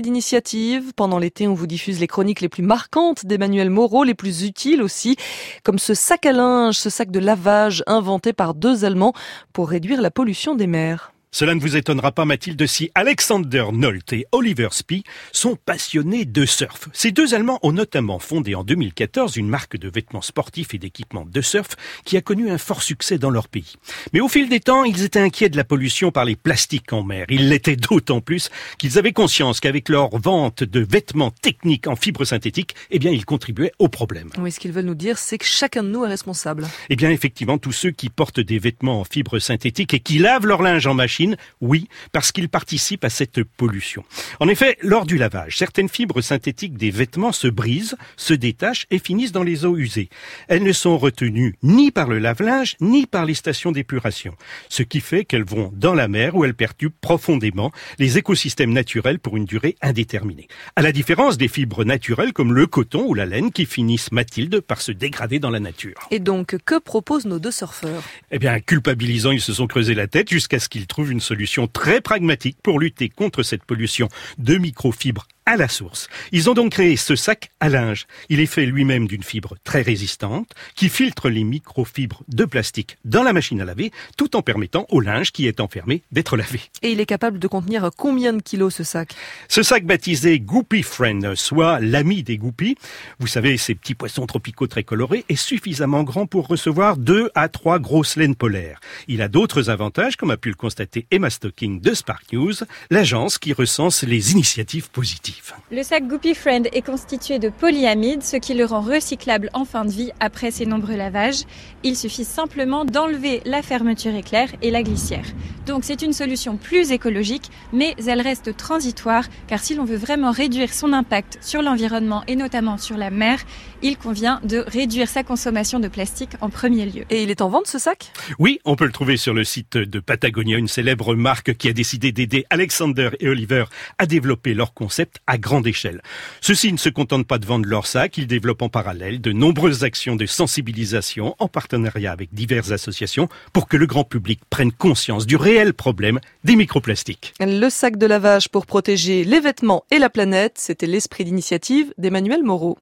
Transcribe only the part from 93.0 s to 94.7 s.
vous savez ces petits poissons tropicaux